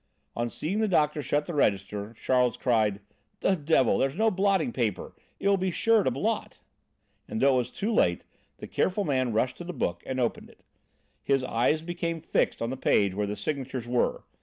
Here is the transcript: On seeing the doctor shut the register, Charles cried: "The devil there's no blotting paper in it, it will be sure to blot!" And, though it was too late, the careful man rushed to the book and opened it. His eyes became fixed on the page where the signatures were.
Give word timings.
On 0.35 0.49
seeing 0.49 0.79
the 0.79 0.87
doctor 0.87 1.21
shut 1.21 1.45
the 1.45 1.53
register, 1.53 2.13
Charles 2.15 2.57
cried: 2.57 3.01
"The 3.41 3.55
devil 3.55 3.99
there's 3.99 4.15
no 4.15 4.31
blotting 4.31 4.71
paper 4.73 5.13
in 5.15 5.23
it, 5.41 5.45
it 5.45 5.47
will 5.47 5.57
be 5.57 5.69
sure 5.69 6.01
to 6.01 6.09
blot!" 6.09 6.59
And, 7.27 7.39
though 7.39 7.53
it 7.53 7.57
was 7.57 7.69
too 7.69 7.93
late, 7.93 8.23
the 8.57 8.65
careful 8.65 9.03
man 9.03 9.31
rushed 9.31 9.57
to 9.57 9.63
the 9.63 9.73
book 9.73 10.01
and 10.07 10.19
opened 10.19 10.49
it. 10.49 10.63
His 11.21 11.43
eyes 11.43 11.83
became 11.83 12.19
fixed 12.19 12.63
on 12.63 12.71
the 12.71 12.77
page 12.77 13.13
where 13.13 13.27
the 13.27 13.35
signatures 13.35 13.87
were. 13.87 14.23